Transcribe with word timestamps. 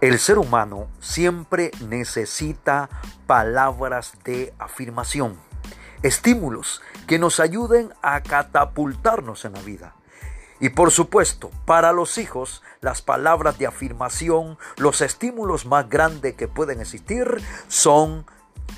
El 0.00 0.18
ser 0.18 0.38
humano 0.38 0.88
siempre 1.00 1.72
necesita 1.86 2.88
palabras 3.26 4.14
de 4.24 4.54
afirmación, 4.58 5.36
estímulos 6.02 6.80
que 7.06 7.18
nos 7.18 7.38
ayuden 7.38 7.92
a 8.00 8.22
catapultarnos 8.22 9.44
en 9.44 9.52
la 9.52 9.60
vida. 9.60 9.94
Y 10.58 10.70
por 10.70 10.90
supuesto, 10.90 11.50
para 11.66 11.92
los 11.92 12.16
hijos, 12.16 12.62
las 12.80 13.02
palabras 13.02 13.58
de 13.58 13.66
afirmación, 13.66 14.56
los 14.78 15.02
estímulos 15.02 15.66
más 15.66 15.90
grandes 15.90 16.34
que 16.34 16.48
pueden 16.48 16.80
existir 16.80 17.42
son 17.68 18.24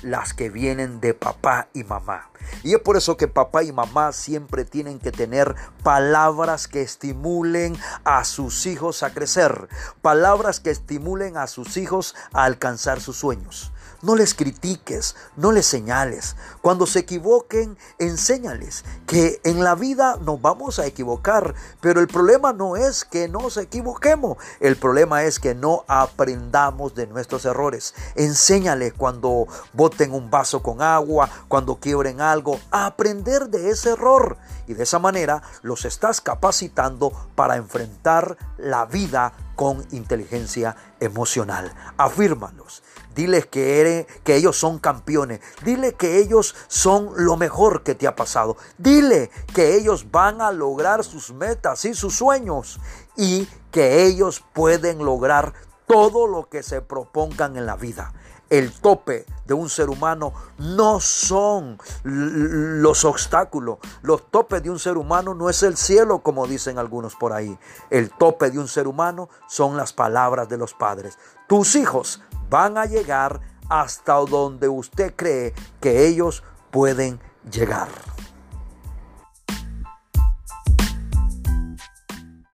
las 0.03 0.33
que 0.33 0.49
vienen 0.49 0.99
de 1.01 1.13
papá 1.13 1.67
y 1.73 1.83
mamá. 1.83 2.29
Y 2.63 2.73
es 2.73 2.79
por 2.79 2.97
eso 2.97 3.17
que 3.17 3.27
papá 3.27 3.63
y 3.63 3.71
mamá 3.71 4.11
siempre 4.11 4.65
tienen 4.65 4.99
que 4.99 5.11
tener 5.11 5.55
palabras 5.83 6.67
que 6.67 6.81
estimulen 6.81 7.75
a 8.03 8.23
sus 8.23 8.65
hijos 8.65 9.03
a 9.03 9.13
crecer, 9.13 9.67
palabras 10.01 10.59
que 10.59 10.69
estimulen 10.69 11.37
a 11.37 11.47
sus 11.47 11.77
hijos 11.77 12.15
a 12.33 12.43
alcanzar 12.43 13.01
sus 13.01 13.17
sueños. 13.17 13.72
No 14.03 14.15
les 14.15 14.33
critiques, 14.33 15.15
no 15.37 15.53
les 15.53 15.65
señales. 15.65 16.35
Cuando 16.61 16.85
se 16.85 16.99
equivoquen, 16.99 17.77
enséñales 17.99 18.83
que 19.07 19.39
en 19.45 19.63
la 19.63 19.75
vida 19.75 20.17
nos 20.21 20.41
vamos 20.41 20.77
a 20.77 20.85
equivocar, 20.85 21.55
pero 21.79 22.01
el 22.01 22.07
problema 22.07 22.51
no 22.51 22.75
es 22.75 23.05
que 23.05 23.29
nos 23.29 23.55
equivoquemos, 23.55 24.37
el 24.59 24.75
problema 24.75 25.23
es 25.23 25.39
que 25.39 25.55
no 25.55 25.85
aprendamos 25.87 26.95
de 26.95 27.07
nuestros 27.07 27.45
errores. 27.45 27.95
Enséñales 28.15 28.93
cuando 28.93 29.47
boten 29.71 30.13
un 30.13 30.29
vaso 30.29 30.61
con 30.61 30.81
agua, 30.81 31.29
cuando 31.47 31.77
quiebren 31.77 32.19
algo, 32.19 32.59
a 32.71 32.85
aprender 32.87 33.47
de 33.47 33.69
ese 33.69 33.91
error. 33.91 34.37
Y 34.67 34.73
de 34.73 34.83
esa 34.83 34.99
manera 34.99 35.41
los 35.61 35.85
estás 35.85 36.19
capacitando 36.19 37.11
para 37.35 37.55
enfrentar 37.55 38.37
la 38.57 38.85
vida 38.85 39.33
con 39.55 39.85
inteligencia 39.91 40.75
emocional. 40.99 41.73
Afírmalos. 41.97 42.83
Diles 43.15 43.45
que, 43.45 44.07
que 44.23 44.35
ellos 44.35 44.57
son 44.57 44.79
campeones. 44.79 45.39
Dile 45.63 45.93
que 45.93 46.17
ellos 46.17 46.55
son 46.67 47.11
lo 47.15 47.37
mejor 47.37 47.83
que 47.83 47.95
te 47.95 48.07
ha 48.07 48.15
pasado. 48.15 48.57
Dile 48.77 49.29
que 49.53 49.75
ellos 49.75 50.11
van 50.11 50.41
a 50.41 50.51
lograr 50.51 51.03
sus 51.03 51.31
metas 51.33 51.85
y 51.85 51.93
sus 51.93 52.15
sueños. 52.15 52.79
Y 53.15 53.47
que 53.71 54.05
ellos 54.05 54.43
pueden 54.53 55.05
lograr 55.05 55.53
todo 55.87 56.27
lo 56.27 56.49
que 56.49 56.63
se 56.63 56.81
propongan 56.81 57.57
en 57.57 57.65
la 57.65 57.75
vida 57.75 58.13
el 58.53 58.71
tope 58.71 59.25
de 59.45 59.53
un 59.53 59.69
ser 59.69 59.89
humano 59.89 60.33
no 60.57 60.99
son 60.99 61.77
los 62.03 63.05
obstáculos. 63.05 63.77
Los 64.01 64.29
topes 64.31 64.63
de 64.63 64.69
un 64.69 64.79
ser 64.79 64.97
humano 64.97 65.33
no 65.33 65.49
es 65.49 65.63
el 65.63 65.77
cielo, 65.77 66.19
como 66.19 66.47
dicen 66.47 66.77
algunos 66.77 67.15
por 67.15 67.33
ahí. 67.33 67.57
El 67.89 68.09
tope 68.11 68.51
de 68.51 68.59
un 68.59 68.67
ser 68.67 68.87
humano 68.87 69.29
son 69.47 69.77
las 69.77 69.93
palabras 69.93 70.49
de 70.49 70.57
los 70.57 70.73
padres. 70.73 71.17
Tus 71.47 71.75
hijos 71.75 72.21
van 72.49 72.77
a 72.77 72.85
llegar 72.85 73.41
hasta 73.69 74.13
donde 74.13 74.67
usted 74.67 75.13
cree 75.15 75.53
que 75.79 76.07
ellos 76.07 76.43
pueden 76.71 77.19
llegar. 77.51 77.89